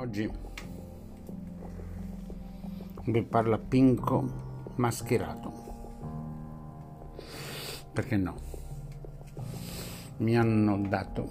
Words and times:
Oggi 0.00 0.26
vi 3.04 3.22
parla 3.22 3.58
Pinco 3.58 4.24
mascherato. 4.76 5.52
Perché 7.92 8.16
no? 8.16 8.34
Mi 10.16 10.38
hanno 10.38 10.78
dato 10.88 11.28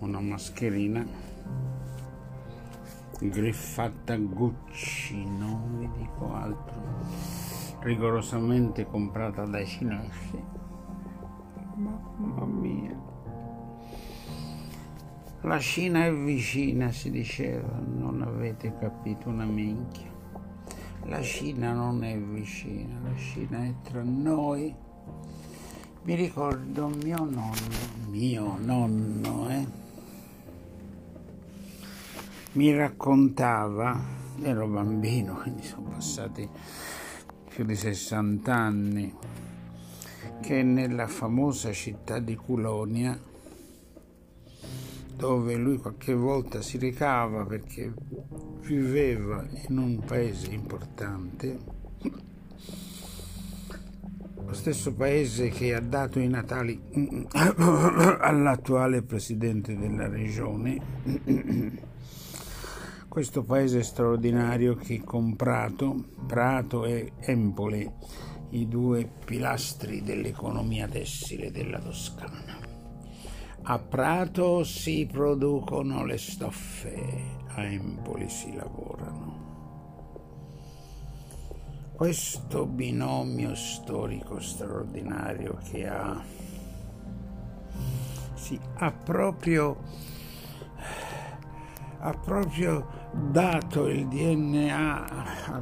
una 0.00 0.20
mascherina 0.20 1.06
griffata 3.18 4.18
Gucci, 4.18 5.24
non 5.24 5.78
vi 5.78 5.90
dico 5.96 6.34
altro, 6.34 6.82
rigorosamente 7.80 8.84
comprata 8.84 9.46
dai 9.46 9.66
cinesi. 9.66 10.38
Mamma 11.76 12.44
mia. 12.44 13.07
La 15.48 15.60
Cina 15.60 16.04
è 16.04 16.12
vicina, 16.12 16.92
si 16.92 17.10
diceva, 17.10 17.80
non 17.82 18.20
avete 18.20 18.76
capito 18.78 19.30
una 19.30 19.46
minchia. 19.46 20.12
La 21.04 21.22
Cina 21.22 21.72
non 21.72 22.04
è 22.04 22.18
vicina, 22.18 23.00
la 23.02 23.16
Cina 23.16 23.64
è 23.64 23.72
tra 23.82 24.02
noi. 24.02 24.74
Mi 26.02 26.14
ricordo 26.16 26.88
mio 26.88 27.24
nonno, 27.24 27.52
mio 28.10 28.58
nonno, 28.60 29.48
eh? 29.48 29.66
Mi 32.52 32.76
raccontava, 32.76 33.98
ero 34.42 34.66
bambino, 34.66 35.36
quindi 35.36 35.62
sono 35.62 35.88
passati 35.88 36.46
più 37.48 37.64
di 37.64 37.74
60 37.74 38.54
anni, 38.54 39.14
che 40.42 40.62
nella 40.62 41.06
famosa 41.06 41.72
città 41.72 42.18
di 42.18 42.36
Culonia 42.36 43.18
dove 45.18 45.56
lui 45.56 45.78
qualche 45.78 46.14
volta 46.14 46.62
si 46.62 46.78
recava 46.78 47.44
perché 47.44 47.92
viveva 48.60 49.44
in 49.68 49.76
un 49.76 49.98
paese 49.98 50.52
importante, 50.52 51.58
lo 54.46 54.52
stesso 54.52 54.94
paese 54.94 55.48
che 55.48 55.74
ha 55.74 55.80
dato 55.80 56.20
i 56.20 56.28
natali 56.28 56.80
all'attuale 57.32 59.02
presidente 59.02 59.76
della 59.76 60.06
regione, 60.06 60.80
questo 63.08 63.42
paese 63.42 63.82
straordinario 63.82 64.76
che 64.76 65.02
con 65.02 65.34
Prato, 65.34 66.04
Prato 66.28 66.84
e 66.84 67.14
Empoli, 67.18 67.90
i 68.50 68.68
due 68.68 69.10
pilastri 69.24 70.00
dell'economia 70.00 70.86
tessile 70.86 71.50
della 71.50 71.80
Toscana. 71.80 72.67
A 73.70 73.78
Prato 73.78 74.64
si 74.64 75.06
producono 75.06 76.06
le 76.06 76.16
stoffe, 76.16 77.36
a 77.48 77.64
Empoli 77.64 78.26
si 78.30 78.54
lavorano. 78.54 79.36
Questo 81.92 82.64
binomio 82.64 83.54
storico 83.54 84.40
straordinario 84.40 85.58
che 85.70 85.86
ha, 85.86 86.18
sì, 88.32 88.58
ha, 88.76 88.90
proprio, 88.90 89.76
ha 91.98 92.12
proprio 92.14 92.86
dato 93.12 93.86
il 93.88 94.08
DNA 94.08 95.06
a, 95.10 95.60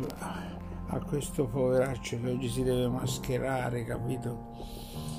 a 0.90 1.00
questo 1.00 1.46
poveraccio 1.46 2.20
che 2.20 2.30
oggi 2.30 2.48
si 2.48 2.62
deve 2.62 2.86
mascherare, 2.86 3.84
capito? 3.84 5.15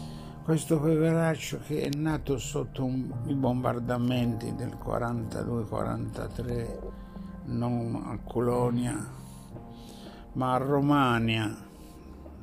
Questo 0.48 0.80
poveraccio 0.80 1.59
che 1.59 1.81
è 1.81 1.90
nato 1.98 2.38
sotto 2.38 2.86
un, 2.86 3.12
i 3.26 3.34
bombardamenti 3.34 4.56
del 4.56 4.78
42-43 4.81 6.78
non 7.47 8.02
a 8.06 8.18
Colonia 8.25 8.96
ma 10.31 10.53
a 10.53 10.57
Romania 10.57 11.53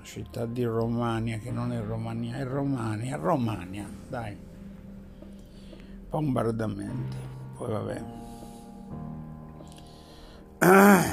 città 0.03 0.45
di 0.45 0.65
Romania 0.65 1.39
che 1.39 1.51
non 1.51 1.73
è 1.73 1.81
Romania 1.81 2.37
è 2.37 2.45
Romania 2.45 3.17
Romania 3.17 3.89
dai 4.07 4.37
bombardamenti 6.11 7.17
poi 7.57 7.73
vabbè 7.73 8.05
ah. 10.59 11.05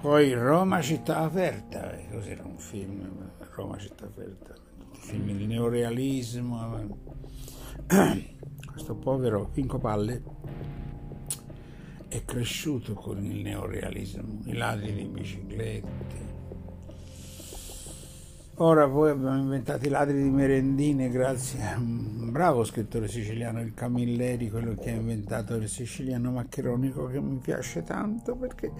poi 0.00 0.32
Roma 0.32 0.80
città 0.80 1.18
aperta 1.18 1.92
eh, 1.92 2.08
cos'era 2.10 2.44
un 2.46 2.56
film 2.56 3.30
Roma 3.54 3.76
città 3.76 4.06
aperta 4.06 4.64
film 5.04 5.36
di 5.36 5.46
neorealismo. 5.46 6.98
Questo 8.72 8.94
povero 8.96 9.50
Pinco 9.52 9.78
Palle 9.78 10.22
è 12.08 12.24
cresciuto 12.24 12.94
con 12.94 13.22
il 13.22 13.42
neorealismo, 13.42 14.40
i 14.46 14.54
ladri 14.54 14.94
di 14.94 15.04
biciclette. 15.04 16.32
Ora 18.58 18.88
poi 18.88 19.10
abbiamo 19.10 19.36
inventato 19.36 19.84
i 19.84 19.90
ladri 19.90 20.22
di 20.22 20.30
merendine 20.30 21.08
grazie 21.10 21.60
a 21.64 21.76
un 21.76 22.30
bravo 22.30 22.64
scrittore 22.64 23.08
siciliano, 23.08 23.60
il 23.60 23.74
Camilleri, 23.74 24.48
quello 24.48 24.74
che 24.74 24.90
ha 24.90 24.94
inventato 24.94 25.56
il 25.56 25.68
siciliano 25.68 26.30
maccheronico 26.30 27.06
che 27.06 27.20
mi 27.20 27.38
piace 27.38 27.82
tanto 27.82 28.36
perché 28.36 28.72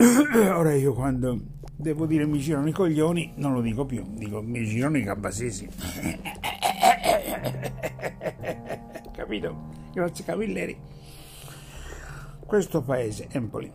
ora 0.56 0.72
io 0.74 0.94
quando 0.94 1.38
devo 1.76 2.06
dire 2.06 2.24
mi 2.24 2.38
girano 2.38 2.68
i 2.68 2.72
coglioni, 2.72 3.34
non 3.36 3.52
lo 3.52 3.60
dico 3.60 3.84
più, 3.84 4.02
dico 4.08 4.40
mi 4.40 4.64
girano 4.64 4.96
i 4.96 5.04
cabasesi. 5.04 5.68
Capito? 9.12 9.68
Grazie 9.92 10.24
Camilleri. 10.24 10.78
Questo 12.46 12.80
paese, 12.82 13.28
Empoli. 13.30 13.70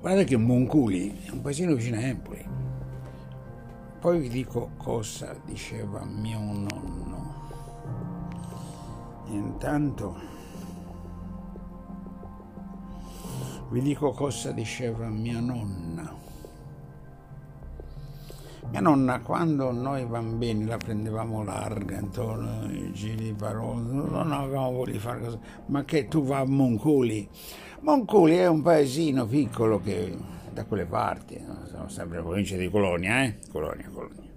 Guardate 0.00 0.24
che 0.24 0.36
Monculi 0.36 1.22
è 1.26 1.30
un 1.30 1.40
paesino 1.40 1.74
vicino 1.74 1.96
a 1.96 2.02
Empoli. 2.02 2.46
Poi 3.98 4.20
vi 4.20 4.28
dico 4.28 4.70
cosa 4.76 5.34
diceva 5.44 6.04
mio 6.04 6.38
nonno. 6.38 7.34
Intanto 9.26 10.39
Vi 13.70 13.80
dico 13.80 14.10
cosa 14.10 14.50
diceva 14.50 15.06
mia 15.06 15.38
nonna. 15.38 16.12
Mia 18.68 18.80
nonna, 18.80 19.20
quando 19.20 19.70
noi 19.70 20.04
bambini 20.06 20.64
la 20.64 20.76
prendevamo 20.76 21.44
larga 21.44 21.98
intorno 21.98 22.62
ai 22.62 22.90
giri 22.92 23.26
di 23.26 23.32
parole, 23.32 23.82
non 23.82 24.32
avevamo 24.32 24.84
di 24.84 24.98
fare 24.98 25.20
cose, 25.20 25.38
ma 25.66 25.84
che 25.84 26.08
tu 26.08 26.24
va 26.24 26.38
a 26.38 26.44
Monculi. 26.44 27.28
Monculi 27.82 28.38
è 28.38 28.48
un 28.48 28.60
paesino 28.60 29.24
piccolo 29.24 29.80
che 29.80 30.18
da 30.52 30.64
quelle 30.64 30.86
parti, 30.86 31.40
siamo 31.68 31.88
sempre 31.88 32.18
in 32.18 32.24
provincia 32.24 32.56
di 32.56 32.68
Colonia, 32.68 33.22
eh? 33.22 33.38
Colonia, 33.52 33.88
Colonia. 33.88 34.28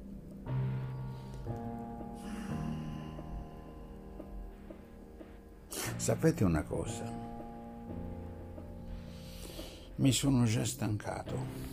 Sapete 5.95 6.43
una 6.43 6.61
cosa? 6.61 7.22
Mi 9.95 10.11
sono 10.11 10.45
già 10.45 10.65
stancato. 10.65 11.71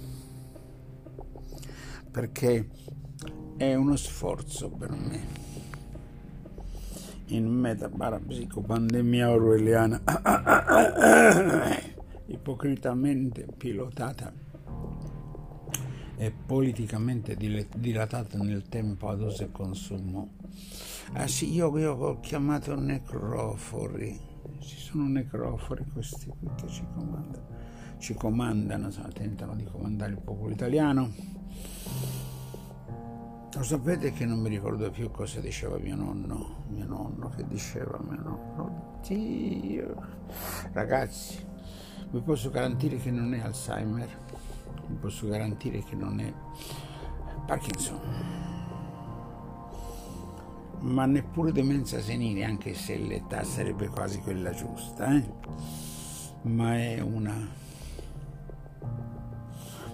Perché 2.10 2.68
è 3.56 3.74
uno 3.74 3.96
sforzo 3.96 4.68
per 4.68 4.90
me. 4.90 5.38
In 7.26 7.46
meta 7.46 7.88
parapsicopandemia 7.88 9.30
orwelliana. 9.30 10.02
Ipocritamente 12.26 13.46
pilotata 13.56 14.32
e 16.16 16.30
politicamente 16.30 17.34
dilatata 17.34 18.36
nel 18.38 18.68
tempo 18.68 19.08
ad 19.08 19.22
uso 19.22 19.44
e 19.44 19.50
consumo. 19.50 20.34
Ah 21.12 21.26
sì, 21.26 21.52
io, 21.54 21.76
io 21.78 21.94
ho 21.94 22.20
chiamato 22.20 22.78
necrofori, 22.78 24.20
ci 24.60 24.76
sono 24.76 25.08
necrofori 25.08 25.84
questi 25.92 26.26
qui 26.26 26.48
che 26.56 26.68
ci 26.68 26.84
comandano 26.94 27.69
ci 28.00 28.14
comandano, 28.14 28.88
tentano 29.12 29.54
di 29.54 29.64
comandare 29.64 30.12
il 30.12 30.20
popolo 30.20 30.50
italiano. 30.50 31.12
Lo 33.52 33.62
sapete 33.62 34.12
che 34.12 34.24
non 34.24 34.40
mi 34.40 34.48
ricordo 34.48 34.90
più 34.90 35.10
cosa 35.10 35.38
diceva 35.40 35.76
mio 35.76 35.94
nonno, 35.94 36.64
mio 36.68 36.86
nonno 36.86 37.28
che 37.28 37.46
diceva 37.46 38.00
mio 38.00 38.20
nonno, 38.22 38.96
oddio. 39.02 39.94
Ragazzi, 40.72 41.44
vi 42.10 42.20
posso 42.20 42.50
garantire 42.50 42.96
che 42.96 43.10
non 43.10 43.34
è 43.34 43.40
Alzheimer, 43.40 44.08
vi 44.86 44.94
posso 44.94 45.28
garantire 45.28 45.82
che 45.84 45.94
non 45.94 46.20
è 46.20 46.32
Parkinson, 47.44 48.00
ma 50.80 51.04
neppure 51.04 51.52
demenza 51.52 52.00
senile, 52.00 52.44
anche 52.44 52.72
se 52.72 52.96
l'età 52.96 53.44
sarebbe 53.44 53.88
quasi 53.88 54.20
quella 54.20 54.52
giusta, 54.52 55.14
eh? 55.14 55.28
ma 56.42 56.76
è 56.76 57.00
una 57.00 57.68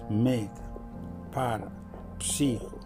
meta, 0.09 0.61
para, 1.29 1.71
psico, 2.17 2.79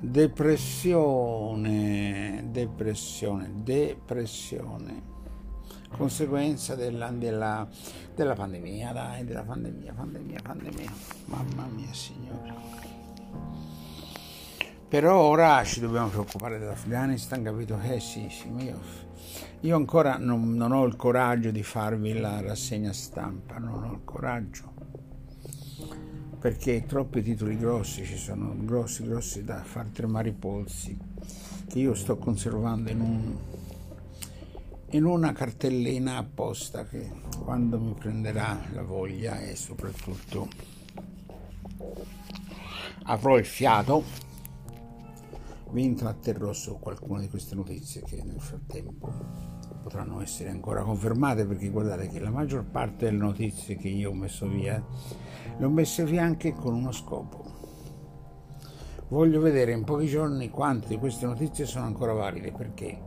depressione, 0.00 2.46
depressione, 2.50 3.52
depressione. 3.62 5.16
conseguenza 5.90 6.74
della, 6.74 7.10
della, 7.10 7.66
della 8.14 8.34
pandemia, 8.34 8.92
dai, 8.92 9.24
della 9.24 9.42
pandemia, 9.42 9.94
pandemia, 9.94 10.40
pandemia. 10.42 10.92
Mamma 11.26 11.66
mia, 11.66 11.92
signore. 11.92 12.54
Però 14.88 15.20
ora 15.20 15.62
ci 15.64 15.80
dobbiamo 15.80 16.08
preoccupare 16.08 16.58
dell'Afghanistan, 16.58 17.42
capito? 17.42 17.78
Eh 17.80 18.00
sì, 18.00 18.28
sì, 18.30 18.50
io, 18.56 18.80
io 19.60 19.76
ancora 19.76 20.16
non, 20.16 20.54
non, 20.54 20.72
ho 20.72 20.86
il 20.86 20.96
coraggio 20.96 21.50
di 21.50 21.62
farvi 21.62 22.18
la 22.18 22.40
rassegna 22.40 22.94
stampa, 22.94 23.58
non 23.58 23.84
ho 23.84 23.92
il 23.92 24.00
coraggio, 24.04 24.72
perché 26.38 26.84
troppi 26.86 27.22
titoli 27.22 27.56
grossi 27.56 28.04
ci 28.04 28.16
sono, 28.16 28.54
grossi, 28.56 29.04
grossi 29.04 29.44
da 29.44 29.62
far 29.64 29.86
tremare 29.86 30.28
i 30.28 30.32
polsi, 30.32 30.96
che 31.66 31.78
io 31.78 31.94
sto 31.94 32.16
conservando 32.16 32.90
in, 32.90 33.00
un, 33.00 33.36
in 34.90 35.04
una 35.04 35.32
cartellina 35.32 36.16
apposta 36.16 36.84
che 36.84 37.10
quando 37.42 37.78
mi 37.80 37.94
prenderà 37.94 38.60
la 38.72 38.82
voglia 38.82 39.40
e 39.40 39.56
soprattutto 39.56 40.48
avrò 43.04 43.38
il 43.38 43.46
fiato 43.46 44.27
vi 45.70 45.84
intratterrò 45.84 46.52
su 46.52 46.78
qualcuna 46.78 47.20
di 47.20 47.28
queste 47.28 47.54
notizie 47.54 48.02
che 48.02 48.22
nel 48.24 48.40
frattempo 48.40 49.12
potranno 49.82 50.20
essere 50.20 50.50
ancora 50.50 50.82
confermate 50.82 51.46
perché 51.46 51.68
guardate 51.68 52.08
che 52.08 52.20
la 52.20 52.30
maggior 52.30 52.64
parte 52.64 53.06
delle 53.06 53.18
notizie 53.18 53.76
che 53.76 53.88
io 53.88 54.10
ho 54.10 54.14
messo 54.14 54.48
via 54.48 54.82
le 55.58 55.64
ho 55.64 55.70
messe 55.70 56.04
via 56.04 56.22
anche 56.22 56.52
con 56.52 56.74
uno 56.74 56.92
scopo. 56.92 57.56
Voglio 59.08 59.40
vedere 59.40 59.72
in 59.72 59.84
pochi 59.84 60.06
giorni 60.06 60.50
quante 60.50 60.88
di 60.88 60.98
queste 60.98 61.26
notizie 61.26 61.64
sono 61.64 61.86
ancora 61.86 62.12
valide 62.12 62.52
perché 62.52 63.00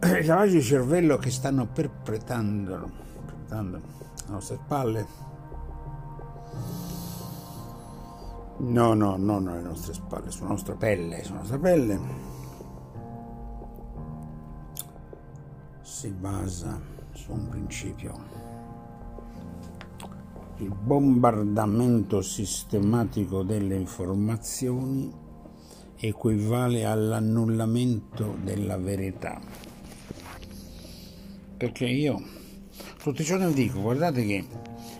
il 0.02 0.26
lavaggio 0.26 0.54
di 0.54 0.62
cervello 0.62 1.16
che 1.16 1.30
stanno 1.30 1.66
perpetrando, 1.66 2.90
alle 3.48 3.80
nostre 4.28 4.58
spalle 4.64 5.29
No, 8.60 8.92
no, 8.92 9.16
non 9.16 9.48
alle 9.48 9.62
nostre 9.62 9.94
spalle, 9.94 10.30
sulla 10.30 10.50
nostra 10.50 10.74
pelle, 10.74 11.24
sulla 11.24 11.38
nostra 11.38 11.58
pelle 11.58 11.98
si 15.80 16.10
basa 16.10 16.80
su 17.12 17.32
un 17.32 17.48
principio. 17.48 18.14
Il 20.58 20.74
bombardamento 20.74 22.20
sistematico 22.20 23.42
delle 23.42 23.76
informazioni 23.76 25.10
equivale 25.96 26.84
all'annullamento 26.84 28.36
della 28.42 28.76
verità. 28.76 29.40
Perché 31.56 31.86
io 31.86 32.22
tutti 33.02 33.22
i 33.22 33.24
giorni 33.24 33.52
dico, 33.52 33.80
guardate 33.80 34.24
che 34.24 34.46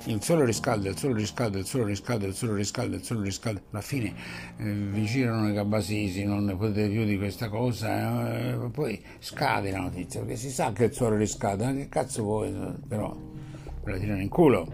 il 0.04 0.22
sole 0.22 0.46
riscalda, 0.46 0.88
il 0.88 0.96
sole 0.96 1.14
riscalda, 1.14 1.58
il 1.58 1.66
sole 1.66 1.84
riscalda, 1.84 2.26
il 2.26 2.34
sole 2.34 2.54
riscalda, 2.54 2.96
il 2.96 3.02
sole 3.02 3.22
riscalda. 3.22 3.60
Alla 3.70 3.82
fine 3.82 4.14
eh, 4.56 4.72
vi 4.72 5.04
girano 5.04 5.50
i 5.50 5.54
cabasisi, 5.54 6.24
non 6.24 6.44
ne 6.44 6.56
potete 6.56 6.88
più 6.88 7.04
di 7.04 7.18
questa 7.18 7.48
cosa, 7.48 8.52
eh, 8.52 8.70
poi 8.70 9.02
scade 9.18 9.70
la 9.70 9.80
notizia, 9.80 10.20
perché 10.20 10.36
si 10.36 10.50
sa 10.50 10.72
che 10.72 10.84
il 10.84 10.92
sole 10.92 11.18
riscalda, 11.18 11.72
che 11.72 11.88
cazzo 11.88 12.22
vuoi, 12.22 12.50
però 12.88 13.14
ve 13.84 13.92
la 13.92 13.98
tirano 13.98 14.22
in 14.22 14.28
culo, 14.28 14.66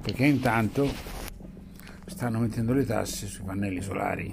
perché 0.00 0.26
intanto 0.26 0.88
stanno 2.06 2.38
mettendo 2.38 2.72
le 2.72 2.84
tasse 2.84 3.26
sui 3.26 3.44
pannelli 3.44 3.80
solari, 3.80 4.32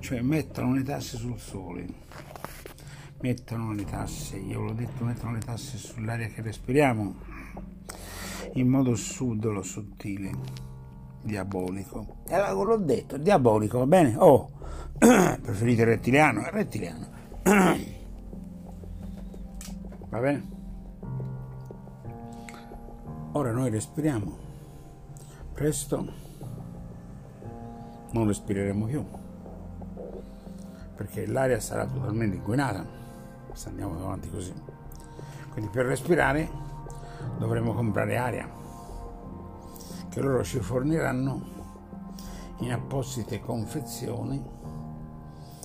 cioè 0.00 0.20
mettono 0.20 0.74
le 0.74 0.82
tasse 0.82 1.16
sul 1.16 1.38
sole, 1.38 1.86
mettono 3.20 3.72
le 3.72 3.84
tasse, 3.84 4.36
io 4.36 4.62
l'ho 4.62 4.72
detto, 4.72 5.04
mettono 5.04 5.34
le 5.34 5.40
tasse 5.40 5.76
sull'aria 5.76 6.26
che 6.26 6.42
respiriamo 6.42 7.27
in 8.60 8.68
modo 8.68 8.94
subdolo, 8.94 9.62
sottile, 9.62 10.30
diabolico. 11.22 12.16
E 12.26 12.34
allora 12.34 12.74
l'ho 12.74 12.78
detto, 12.78 13.16
diabolico, 13.16 13.78
va 13.78 13.86
bene? 13.86 14.14
Oh, 14.16 14.50
preferite 14.98 15.82
il 15.82 15.88
rettiliano? 15.88 16.40
Il 16.40 16.46
rettiliano. 16.46 17.06
va 20.10 20.18
bene? 20.18 20.56
Ora 23.32 23.52
noi 23.52 23.70
respiriamo. 23.70 24.46
Presto 25.52 26.26
non 28.10 28.26
respireremo 28.26 28.86
più 28.86 29.04
perché 30.98 31.26
l'aria 31.26 31.60
sarà 31.60 31.86
totalmente 31.86 32.36
inquinata 32.36 32.84
se 33.52 33.68
andiamo 33.68 33.94
avanti 34.00 34.28
così. 34.30 34.52
Quindi 35.50 35.70
per 35.70 35.86
respirare 35.86 36.48
dovremo 37.38 37.72
comprare 37.72 38.16
aria 38.16 38.50
che 40.08 40.20
loro 40.20 40.42
ci 40.42 40.58
forniranno 40.58 41.56
in 42.60 42.72
apposite 42.72 43.40
confezioni 43.40 44.42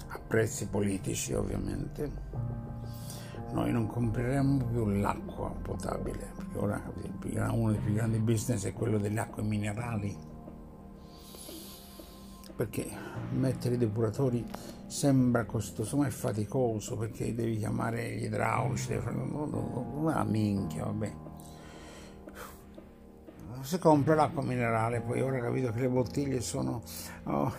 a 0.08 0.20
prezzi 0.26 0.68
politici 0.68 1.34
ovviamente 1.34 2.12
noi 3.52 3.72
non 3.72 3.88
compreremo 3.88 4.66
più 4.66 4.86
l'acqua 4.86 5.50
potabile 5.50 6.32
perché 6.36 6.58
ora 6.58 6.82
uno 7.52 7.72
dei 7.72 7.80
più 7.80 7.94
grandi 7.94 8.20
business 8.20 8.66
è 8.66 8.74
quello 8.74 8.98
delle 8.98 9.20
acque 9.20 9.44
minerali 9.44 10.16
perché 12.56 12.88
mettere 13.32 13.76
i 13.76 13.80
depuratori 13.80 14.46
sembra 14.86 15.46
costoso 15.46 15.98
ma 15.98 16.06
è 16.06 16.12
faticoso 16.12 16.96
perché 16.98 17.34
devi 17.34 17.58
chiamare 17.58 18.16
gli 18.16 18.26
idraulici 18.26 18.90
devi 18.90 19.08
una 19.08 20.24
minchia 20.24 20.86
vabbè 20.86 21.32
si 23.62 23.80
compra 23.80 24.16
l'acqua 24.16 24.42
minerale, 24.44 25.02
poi 25.02 25.22
ora 25.22 25.40
capito 25.40 25.72
che 25.72 25.82
le 25.82 25.90
bottiglie 25.90 26.42
sono 26.42 26.82
oh, 27.26 27.54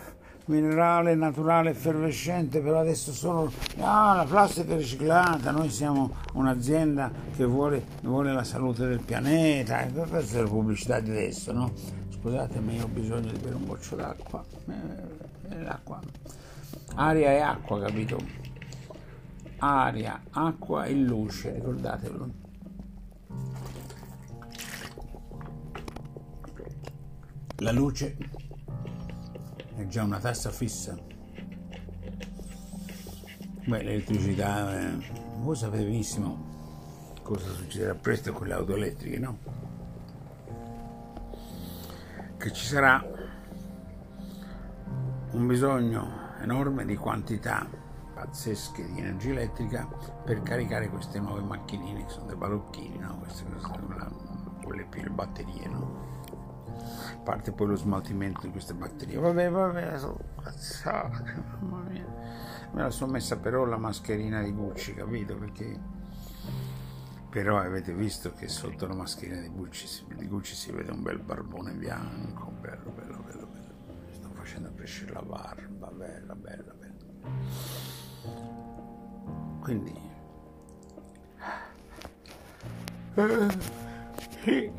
minerale, 0.46 1.14
naturale, 1.14 1.70
effervescente, 1.70 2.61
però 2.61 2.81
adesso 2.81 3.12
sono 3.12 3.50
ah, 3.79 4.14
la 4.14 4.25
plastica 4.25 4.76
riciclata, 4.76 5.50
noi 5.50 5.70
siamo 5.70 6.14
un'azienda 6.35 7.11
che 7.35 7.44
vuole, 7.44 7.85
vuole 8.02 8.32
la 8.32 8.44
salute 8.44 8.87
del 8.87 9.00
pianeta, 9.00 9.81
e 9.81 9.93
questa 9.93 10.38
è 10.38 10.43
la 10.43 10.49
pubblicità 10.49 11.00
di 11.00 11.11
adesso, 11.11 11.52
no? 11.52 11.73
Scusate, 12.11 12.58
ma 12.61 12.73
io 12.73 12.85
ho 12.85 12.88
bisogno 12.88 13.31
di 13.31 13.38
bere 13.38 13.55
un 13.55 13.67
boccio 13.67 13.96
d'acqua. 13.96 14.43
Eh, 14.69 15.62
l'acqua. 15.62 16.00
Aria 16.96 17.32
e 17.32 17.41
acqua, 17.41 17.81
capito? 17.81 18.19
Aria, 19.58 20.20
acqua 20.31 20.84
e 20.84 20.94
luce, 20.94 21.53
ricordatelo. 21.53 22.44
La 27.58 27.70
luce 27.70 28.17
è 29.77 29.87
già 29.87 30.03
una 30.03 30.19
tassa 30.19 30.51
fissa. 30.51 30.99
Beh, 33.67 33.82
l'elettricità, 33.82 34.81
eh, 34.81 34.96
voi 35.39 35.55
sapete 35.55 35.84
benissimo 35.84 36.53
cosa 37.23 37.49
succederà 37.53 37.94
presto 37.94 38.32
con 38.32 38.49
le 38.49 38.55
auto 38.55 38.75
elettriche, 38.75 39.19
no? 39.19 39.39
Che 42.37 42.53
ci 42.53 42.67
sarà 42.67 43.03
un 45.31 45.46
bisogno 45.46 46.37
enorme 46.41 46.84
di 46.84 46.96
quantità 46.96 47.67
pazzesche 48.15 48.84
di 48.84 48.99
energia 48.99 49.31
elettrica 49.31 49.89
per 50.25 50.43
caricare 50.43 50.89
queste 50.89 51.20
nuove 51.20 51.41
macchinine 51.41 52.05
che 52.05 52.11
sono 52.11 52.27
dei 52.27 52.37
balocchini, 52.37 52.99
no? 52.99 53.19
Queste, 53.19 53.44
queste, 53.44 53.79
quelle 54.63 54.84
per 54.84 55.03
le 55.05 55.11
batterie, 55.11 55.69
no? 55.69 56.23
Parte 57.25 57.51
poi 57.51 57.69
lo 57.69 57.77
smaltimento 57.77 58.43
di 58.43 58.51
queste 58.51 58.75
batterie. 58.75 59.19
Vabbè, 59.19 59.51
vabbè, 59.51 59.99
sono 59.99 60.21
cazzato, 60.41 61.25
mamma 61.61 61.81
mia. 61.89 62.07
Me 62.73 62.83
la 62.83 62.91
sono 62.91 63.13
messa 63.13 63.39
però 63.39 63.65
la 63.65 63.79
mascherina 63.79 64.43
di 64.43 64.53
Gucci, 64.53 64.95
capito? 64.95 65.37
Perché 65.37 65.81
però 67.31 67.59
avete 67.59 67.93
visto 67.93 68.33
che 68.33 68.47
sotto 68.47 68.87
la 68.87 68.95
mascherina 68.95 69.41
di 69.41 69.49
Gucci, 69.49 70.05
di 70.15 70.29
Gucci 70.29 70.55
si 70.55 70.71
vede 70.71 70.93
un 70.93 71.03
bel 71.03 71.19
barbone 71.19 71.73
bianco, 71.73 72.53
bello, 72.61 72.91
bello, 72.91 73.19
bello, 73.27 73.47
bello. 73.47 73.73
Sto 74.13 74.29
facendo 74.35 74.73
crescere 74.75 75.15
la 75.15 75.23
barba, 75.23 75.89
bella, 75.89 76.35
bella, 76.35 76.75
bella. 76.75 76.93
Quindi 79.61 80.13
eh, 83.17 84.73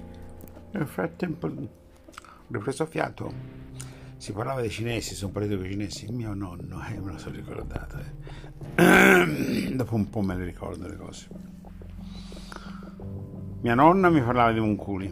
nel 0.72 0.88
frattempo 0.88 1.50
ripreso 2.48 2.86
fiato, 2.86 3.32
si 4.18 4.32
parlava 4.32 4.62
dei 4.62 4.70
cinesi, 4.70 5.14
sono 5.16 5.32
partito 5.32 5.58
con 5.58 5.66
i 5.66 5.72
cinesi, 5.72 6.12
mio 6.12 6.34
nonno, 6.34 6.84
eh, 6.88 7.00
me 7.00 7.12
lo 7.12 7.18
sono 7.18 7.36
ricordato, 7.36 7.98
eh. 7.98 9.70
dopo 9.76 9.96
un 9.96 10.10
po' 10.10 10.22
me 10.22 10.36
le 10.36 10.46
ricordo 10.46 10.88
le 10.88 10.96
cose. 10.96 11.28
Mia 13.62 13.74
nonna 13.74 14.10
mi 14.10 14.22
parlava 14.22 14.52
di 14.52 14.60
Monculi 14.60 15.12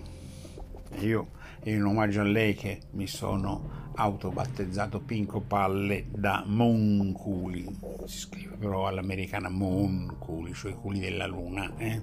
e 0.92 1.06
io, 1.06 1.32
in 1.64 1.84
omaggio 1.84 2.22
a 2.22 2.24
lei 2.24 2.54
che 2.54 2.82
mi 2.92 3.08
sono 3.08 3.92
autobattezzato 3.96 5.00
Pinco 5.00 5.42
Palle 5.42 6.06
da 6.10 6.44
Monculi, 6.46 7.66
si 8.06 8.18
scrive 8.18 8.56
però 8.58 8.88
all'americana 8.88 9.50
Monculi, 9.50 10.54
cioè 10.54 10.72
i 10.72 10.76
culi 10.76 11.00
della 11.00 11.28
luna, 11.28 11.72
eh? 11.78 12.02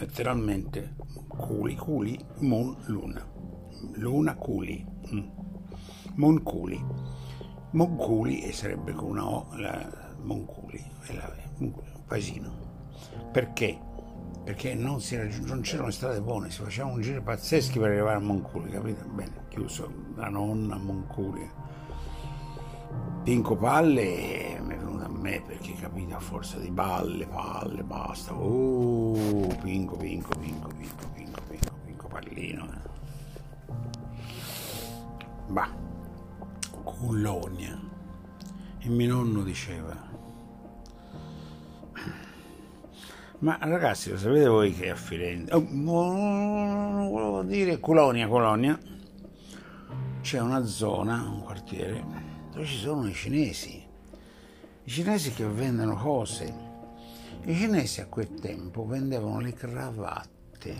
Letteralmente 0.00 0.96
culi, 1.28 1.76
culi, 1.76 2.18
moon, 2.38 2.76
luna. 2.86 3.24
Luna 3.94 4.34
culi. 4.34 4.84
Mm. 5.12 5.28
Monculi. 6.16 6.84
Monculi 7.72 8.40
e 8.40 8.52
sarebbe 8.52 8.92
con 8.92 9.10
una 9.10 9.28
O, 9.28 9.46
la 9.56 10.14
Monculi, 10.22 10.82
un 11.58 11.72
paesino. 12.06 12.68
Perché? 13.30 13.78
Perché 14.42 14.74
non, 14.74 15.00
si 15.00 15.16
raggiung- 15.16 15.46
non 15.46 15.60
c'erano 15.60 15.90
strade 15.90 16.20
buone, 16.20 16.50
si 16.50 16.62
facevano 16.62 16.94
un 16.94 17.00
giro 17.00 17.22
pazzeschi 17.22 17.78
per 17.78 17.90
arrivare 17.90 18.16
a 18.16 18.20
Monculi, 18.20 18.70
capito? 18.70 19.04
Bene, 19.04 19.44
chiuso 19.48 19.92
la 20.16 20.28
nonna 20.28 20.74
a 20.74 20.78
Monculi. 20.78 21.48
Pinco 23.22 23.56
Palle 23.56 24.60
me 25.20 25.42
perché 25.46 25.74
capito 25.74 26.16
a 26.16 26.20
forza 26.20 26.58
di 26.58 26.70
palle, 26.70 27.26
palle, 27.26 27.82
basta. 27.82 28.34
Oh, 28.34 29.46
Pinco, 29.62 29.96
Pinco, 29.96 30.36
Pinco, 30.38 30.68
Pinco, 30.68 31.06
Pinco, 31.14 31.40
Pinco, 31.46 31.72
Pinco 31.84 32.08
Pallino. 32.08 32.64
Eh. 32.64 32.88
Bah, 35.48 35.70
Cullonia. 36.82 37.78
E 38.78 38.88
mio 38.88 39.14
nonno 39.14 39.42
diceva, 39.42 39.94
ma 43.40 43.58
ragazzi 43.60 44.10
lo 44.10 44.18
sapete 44.18 44.46
voi 44.46 44.74
che 44.74 44.90
a 44.90 44.94
Firenze, 44.94 45.54
oh, 45.54 45.60
volevo 45.60 47.42
dire 47.42 47.80
Colonia, 47.80 48.26
Colonia, 48.28 48.78
c'è 50.20 50.40
una 50.40 50.64
zona, 50.64 51.22
un 51.22 51.42
quartiere, 51.42 52.04
dove 52.52 52.66
ci 52.66 52.76
sono 52.76 53.06
i 53.08 53.14
cinesi, 53.14 53.79
i 54.84 54.90
cinesi 54.90 55.32
che 55.32 55.46
vendono 55.46 55.94
cose. 55.94 56.68
I 57.44 57.54
cinesi 57.54 58.00
a 58.00 58.06
quel 58.06 58.34
tempo 58.34 58.86
vendevano 58.86 59.40
le 59.40 59.52
cravatte, 59.52 60.74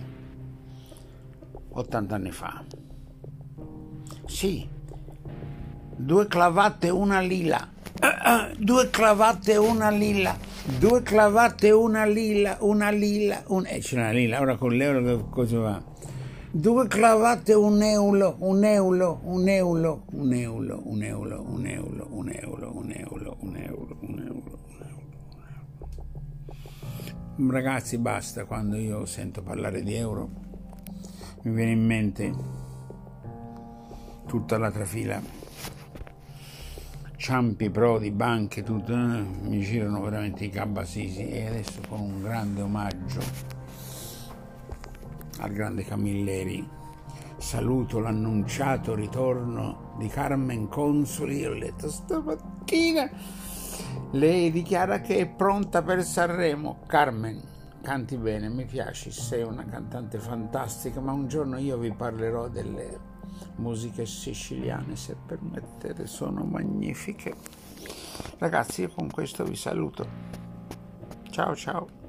80 1.71 2.15
anni 2.15 2.31
fa. 2.31 2.65
Sì, 4.27 4.69
due 5.97 6.27
cravatte 6.27 6.89
e 6.89 6.91
una 6.91 7.21
lila. 7.21 7.69
Uh, 8.01 8.07
uh, 8.07 8.57
due 8.57 8.89
cravatte 8.91 9.53
e 9.53 9.57
una 9.57 9.91
lila. 9.91 10.37
Due 10.79 11.03
cravatte 11.03 11.69
e 11.69 11.73
una 11.73 12.05
lila. 12.05 12.57
Una 12.61 12.91
lila. 12.91 13.43
Un... 13.49 13.67
Eh, 13.67 13.81
c'è 13.81 13.97
una 13.97 14.11
lila, 14.11 14.41
ora 14.41 14.57
con 14.57 14.73
l'euro 14.73 15.29
cosa 15.29 15.59
va? 15.59 15.83
Due 16.53 16.89
cravatte 16.89 17.53
e 17.53 17.55
un 17.55 17.81
euro, 17.81 18.35
un 18.41 18.65
euro, 18.65 19.21
un 19.23 19.49
euro, 19.49 20.03
un 20.11 20.33
euro, 20.33 20.83
un 20.85 21.03
euro, 21.05 21.43
un 21.47 21.67
euro, 21.67 22.07
un 22.09 22.09
euro, 22.09 22.09
un 22.11 22.33
euro, 22.33 22.71
un 22.73 22.91
euro, 22.93 23.37
un 23.41 23.57
euro, 23.57 23.99
un 24.01 24.19
euro. 27.39 27.53
Ragazzi, 27.53 27.99
basta 27.99 28.47
quando 28.47 28.77
io 28.77 29.07
sento 29.07 29.43
parlare 29.43 29.85
di 29.85 29.95
euro. 29.95 30.29
Mi 31.43 31.55
viene 31.55 31.71
in 31.71 31.87
mente 31.87 32.35
tutta 34.27 34.59
l'altra 34.59 34.85
fila 34.85 35.23
Ciampi, 37.17 37.71
Prodi, 37.71 38.11
banche, 38.11 38.63
tutto, 38.63 38.93
eh, 38.93 39.23
mi 39.43 39.61
girano 39.61 40.01
veramente 40.01 40.47
i 40.47 40.51
cabasisi 40.51 41.29
e 41.29 41.47
adesso 41.47 41.81
con 41.87 42.01
un 42.01 42.23
grande 42.23 42.63
omaggio 42.63 43.60
al 45.41 45.53
grande 45.53 45.85
Camilleri 45.85 46.79
saluto 47.41 48.01
l'annunciato 48.01 48.95
ritorno 48.95 49.95
di 49.99 50.09
Carmen 50.09 50.69
Consoli, 50.69 51.45
ho 51.45 51.53
letto 51.53 51.89
stamattina, 51.89 53.11
lei 54.13 54.51
dichiara 54.51 55.01
che 55.01 55.17
è 55.17 55.27
pronta 55.27 55.83
per 55.83 56.05
Sanremo, 56.05 56.81
Carmen, 56.87 57.41
canti 57.83 58.17
bene, 58.17 58.49
mi 58.51 58.67
piaci, 58.67 59.11
sei 59.11 59.43
una 59.43 59.65
cantante 59.65 60.19
fantastica, 60.19 61.01
ma 61.01 61.13
un 61.13 61.29
giorno 61.29 61.59
io 61.59 61.79
vi 61.79 61.93
parlerò 61.93 62.49
delle 62.49 63.09
musiche 63.57 64.05
siciliane, 64.05 64.97
se 64.97 65.17
permettete, 65.27 66.07
sono 66.07 66.45
magnifiche. 66.45 67.35
Ragazzi, 68.39 68.83
io 68.83 68.91
con 68.91 69.11
questo 69.11 69.45
vi 69.45 69.57
saluto. 69.57 70.07
Ciao 71.31 71.55
ciao. 71.55 72.00